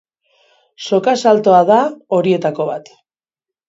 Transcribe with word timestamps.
Soka-saltoa 0.85 1.63
da 1.71 1.79
horietako 2.19 2.71
bat. 2.75 2.95